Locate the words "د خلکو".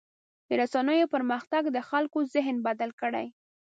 1.69-2.19